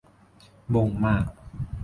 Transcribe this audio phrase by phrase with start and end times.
[0.73, 1.25] บ๊งมาก